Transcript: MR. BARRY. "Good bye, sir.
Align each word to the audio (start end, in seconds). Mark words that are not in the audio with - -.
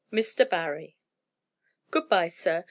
MR. 0.11 0.49
BARRY. 0.49 0.97
"Good 1.91 2.09
bye, 2.09 2.27
sir. 2.29 2.59